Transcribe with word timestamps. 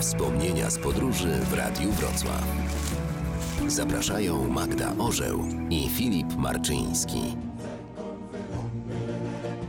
Wspomnienia 0.00 0.70
z 0.70 0.78
podróży 0.78 1.28
w 1.28 1.52
Radiu 1.52 1.92
Wrocław. 1.92 2.44
Zapraszają 3.66 4.48
Magda 4.48 4.92
Orzeł 4.98 5.44
i 5.70 5.88
Filip 5.88 6.36
Marczyński. 6.36 7.36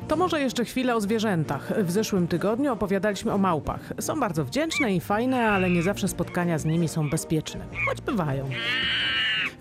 To 0.07 0.15
może 0.15 0.41
jeszcze 0.41 0.65
chwilę 0.65 0.95
o 0.95 1.01
zwierzętach. 1.01 1.83
W 1.83 1.91
zeszłym 1.91 2.27
tygodniu 2.27 2.73
opowiadaliśmy 2.73 3.33
o 3.33 3.37
małpach. 3.37 3.93
Są 3.99 4.19
bardzo 4.19 4.45
wdzięczne 4.45 4.95
i 4.95 4.99
fajne, 4.99 5.49
ale 5.49 5.69
nie 5.69 5.83
zawsze 5.83 6.07
spotkania 6.07 6.57
z 6.57 6.65
nimi 6.65 6.87
są 6.87 7.09
bezpieczne. 7.09 7.65
Choć 7.87 8.01
bywają. 8.01 8.49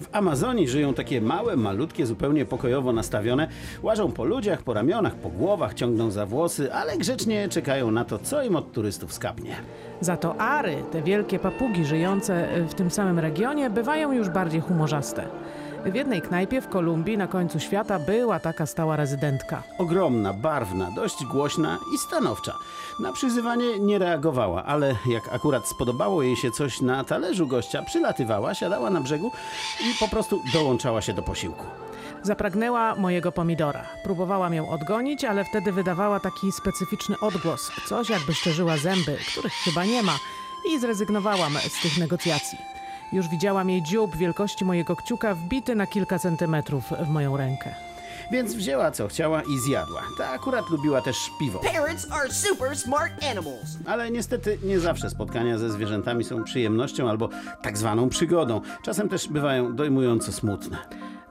W 0.01 0.09
Amazonii 0.13 0.69
żyją 0.69 0.95
takie 0.95 1.21
małe, 1.21 1.57
malutkie, 1.57 2.07
zupełnie 2.07 2.45
pokojowo 2.45 2.93
nastawione. 2.93 3.49
Łażą 3.83 4.13
po 4.13 4.25
ludziach, 4.25 4.63
po 4.63 4.75
ramionach, 4.75 5.15
po 5.15 5.29
głowach, 5.29 5.75
ciągną 5.75 6.11
za 6.11 6.27
włosy, 6.27 6.73
ale 6.73 6.99
grzecznie 6.99 7.49
czekają 7.49 7.91
na 7.91 8.05
to, 8.05 8.19
co 8.19 8.43
im 8.43 8.57
od 8.57 8.73
turystów 8.73 9.13
skapnie. 9.13 9.57
Za 10.01 10.17
to 10.17 10.41
ary, 10.41 10.77
te 10.93 11.03
wielkie 11.03 11.39
papugi 11.39 11.85
żyjące 11.85 12.49
w 12.69 12.75
tym 12.75 12.91
samym 12.91 13.19
regionie, 13.19 13.71
bywają 13.71 14.13
już 14.13 14.29
bardziej 14.29 14.61
humorzaste. 14.61 15.29
W 15.87 15.95
jednej 15.95 16.23
knajpie 16.23 16.61
w 16.61 16.69
Kolumbii 16.69 17.19
na 17.19 17.27
końcu 17.27 17.61
świata 17.61 17.99
była 17.99 18.41
taka 18.41 18.67
stała 18.67 18.97
rezydentka. 18.97 19.63
Ogromna, 19.79 20.33
barwna, 20.33 20.91
dość 20.91 21.25
głośna 21.25 21.79
i 21.95 21.99
stanowcza. 21.99 22.55
Na 23.01 23.13
przyzywanie 23.13 23.79
nie 23.79 23.99
reagowała, 23.99 24.65
ale 24.65 24.97
jak 25.07 25.35
akurat 25.35 25.69
spodobało 25.69 26.23
jej 26.23 26.37
się 26.37 26.51
coś 26.51 26.81
na 26.81 27.05
talerzu 27.05 27.47
gościa, 27.47 27.83
przylatywała, 27.83 28.55
siadała 28.55 28.91
na 28.91 29.01
brzegu 29.01 29.33
i 29.81 29.95
po 30.01 30.09
prostu 30.09 30.43
dołączała 30.53 31.03
się 31.03 31.13
do 31.13 31.23
posiłku. 31.23 31.65
Zapragnęła 32.23 32.95
mojego 32.95 33.33
pomidora. 33.33 33.87
Próbowałam 34.05 34.55
ją 34.55 34.69
odgonić, 34.71 35.25
ale 35.25 35.45
wtedy 35.45 35.73
wydawała 35.73 36.21
taki 36.21 36.53
specyficzny 36.53 37.21
odgłos. 37.21 37.73
Coś 37.87 38.11
jakby 38.11 38.35
szczerzyła 38.35 38.77
zęby, 38.77 39.19
których 39.33 39.53
chyba 39.53 39.85
nie 39.85 40.03
ma. 40.03 40.19
I 40.71 40.79
zrezygnowałam 40.79 41.53
z 41.53 41.83
tych 41.83 41.99
negocjacji. 41.99 42.76
Już 43.13 43.29
widziałam 43.29 43.71
jej 43.71 43.83
dziób 43.83 44.17
wielkości 44.17 44.65
mojego 44.65 44.97
kciuka 44.97 45.35
wbity 45.35 45.75
na 45.75 45.87
kilka 45.87 46.19
centymetrów 46.19 46.85
w 47.07 47.09
moją 47.09 47.37
rękę. 47.37 47.75
Więc 48.33 48.55
wzięła 48.55 48.91
co 48.91 49.09
chciała 49.09 49.43
i 49.43 49.59
zjadła. 49.59 50.03
Ta 50.19 50.31
akurat 50.31 50.71
lubiła 50.71 51.03
też 51.03 51.17
piwo. 51.41 51.59
Parrots 51.59 52.07
are 52.11 52.33
super 52.33 52.77
smart 52.79 53.25
animals. 53.31 53.79
Ale 53.87 54.11
niestety 54.11 54.59
nie 54.65 54.81
zawsze 54.81 55.11
spotkania 55.11 55.59
ze 55.59 55.71
zwierzętami 55.71 56.25
są 56.25 56.45
przyjemnością 56.45 57.11
albo 57.11 57.29
tak 57.63 57.79
zwaną 57.79 58.09
przygodą. 58.09 58.61
Czasem 58.83 59.09
też 59.09 59.29
bywają 59.29 59.77
dojmująco 59.77 60.33
smutne. 60.33 60.77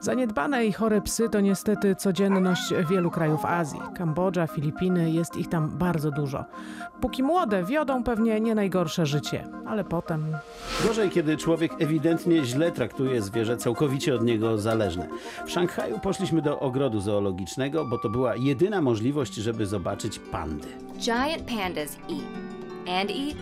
Zaniedbane 0.00 0.66
i 0.66 0.72
chore 0.72 1.00
psy 1.00 1.28
to 1.28 1.40
niestety 1.40 1.94
codzienność 1.94 2.74
wielu 2.90 3.10
krajów 3.10 3.44
Azji. 3.44 3.80
Kambodża, 3.96 4.46
Filipiny, 4.46 5.10
jest 5.10 5.36
ich 5.36 5.48
tam 5.48 5.68
bardzo 5.68 6.10
dużo. 6.10 6.44
Póki 7.00 7.22
młode, 7.22 7.64
wiodą 7.64 8.04
pewnie 8.04 8.40
nie 8.40 8.54
najgorsze 8.54 9.06
życie, 9.06 9.44
ale 9.66 9.84
potem 9.84 10.26
Gorzej, 10.86 11.10
kiedy 11.10 11.36
człowiek 11.36 11.72
ewidentnie 11.78 12.44
źle 12.44 12.72
traktuje 12.72 13.22
zwierzę 13.22 13.56
całkowicie 13.56 14.14
od 14.14 14.24
niego 14.24 14.58
zależne. 14.58 15.08
W 15.46 15.50
Szanghaju 15.50 15.98
poszliśmy 15.98 16.42
do 16.42 16.60
ogrodu 16.60 17.00
zoologicznego, 17.00 17.84
bo 17.84 17.98
to 17.98 18.08
była 18.10 18.36
jedyna 18.36 18.80
możliwość, 18.82 19.34
żeby 19.34 19.66
zobaczyć 19.66 20.18
pandy. 20.18 20.68
Giant 20.98 21.42
pandas 21.42 21.98
eat 22.10 23.00
and 23.00 23.10
eat 23.10 23.36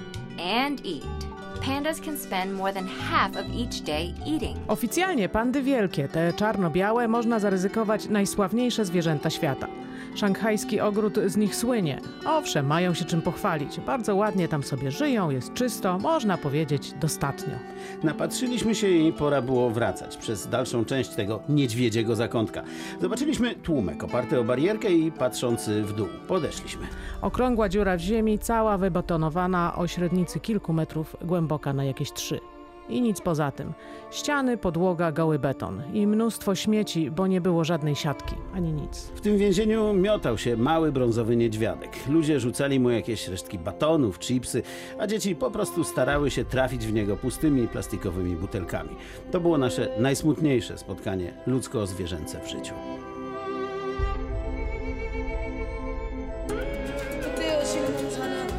and 0.66 0.80
eat. 0.86 1.33
Pandas 1.60 2.00
can 2.00 2.18
spend 2.18 2.54
more 2.54 2.72
than 2.72 2.86
half 2.86 3.36
of 3.36 3.46
each 3.54 3.80
day 3.80 4.14
eating. 4.26 4.56
Oficjalnie 4.68 5.28
pandy 5.28 5.62
wielkie, 5.62 6.08
te 6.08 6.32
czarno-białe, 6.32 7.08
można 7.08 7.38
zaryzykować 7.38 8.08
najsławniejsze 8.08 8.84
zwierzęta 8.84 9.30
świata. 9.30 9.66
Szanghajski 10.14 10.80
ogród 10.80 11.18
z 11.26 11.36
nich 11.36 11.56
słynie. 11.56 12.00
Owszem, 12.26 12.66
mają 12.66 12.94
się 12.94 13.04
czym 13.04 13.22
pochwalić. 13.22 13.80
Bardzo 13.80 14.16
ładnie 14.16 14.48
tam 14.48 14.62
sobie 14.62 14.90
żyją, 14.90 15.30
jest 15.30 15.54
czysto, 15.54 15.98
można 15.98 16.38
powiedzieć 16.38 16.92
dostatnio. 17.00 17.54
Napatrzyliśmy 18.02 18.74
się 18.74 18.88
i 18.88 19.12
pora 19.12 19.42
było 19.42 19.70
wracać 19.70 20.16
przez 20.16 20.48
dalszą 20.48 20.84
część 20.84 21.10
tego 21.10 21.40
niedźwiedziego 21.48 22.16
zakątka. 22.16 22.62
Zobaczyliśmy 23.00 23.54
tłumek 23.54 24.04
oparty 24.04 24.40
o 24.40 24.44
barierkę 24.44 24.92
i 24.92 25.12
patrzący 25.12 25.82
w 25.82 25.92
dół. 25.92 26.08
Podeszliśmy. 26.28 26.86
Okrągła 27.22 27.68
dziura 27.68 27.96
w 27.96 28.00
ziemi, 28.00 28.38
cała 28.38 28.78
wybetonowana 28.78 29.74
o 29.76 29.86
średnicy 29.86 30.40
kilku 30.40 30.72
metrów, 30.72 31.16
głęboka 31.24 31.72
na 31.72 31.84
jakieś 31.84 32.12
trzy. 32.12 32.53
I 32.88 33.00
nic 33.00 33.20
poza 33.20 33.50
tym. 33.50 33.72
Ściany, 34.10 34.56
podłoga, 34.56 35.12
goły 35.12 35.38
beton. 35.38 35.82
I 35.92 36.06
mnóstwo 36.06 36.54
śmieci, 36.54 37.10
bo 37.10 37.26
nie 37.26 37.40
było 37.40 37.64
żadnej 37.64 37.96
siatki, 37.96 38.34
ani 38.54 38.72
nic. 38.72 39.12
W 39.14 39.20
tym 39.20 39.38
więzieniu 39.38 39.94
miotał 39.94 40.38
się 40.38 40.56
mały 40.56 40.92
brązowy 40.92 41.36
niedźwiadek. 41.36 41.90
Ludzie 42.08 42.40
rzucali 42.40 42.80
mu 42.80 42.90
jakieś 42.90 43.28
resztki 43.28 43.58
batonów, 43.58 44.18
chipsy, 44.18 44.62
a 44.98 45.06
dzieci 45.06 45.36
po 45.36 45.50
prostu 45.50 45.84
starały 45.84 46.30
się 46.30 46.44
trafić 46.44 46.86
w 46.86 46.92
niego 46.92 47.16
pustymi 47.16 47.68
plastikowymi 47.68 48.36
butelkami. 48.36 48.96
To 49.30 49.40
było 49.40 49.58
nasze 49.58 49.88
najsmutniejsze 49.98 50.78
spotkanie 50.78 51.34
ludzko-zwierzęce 51.46 52.40
w 52.40 52.48
życiu. 52.50 52.74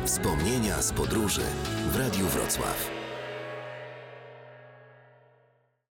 Wspomnienia 0.05 0.81
z 0.81 0.93
podróży 0.93 1.41
w 1.91 1.99
Radiu 1.99 2.25
Wrocław. 2.25 3.04